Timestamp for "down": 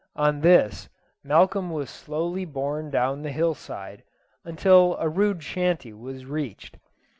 2.89-3.21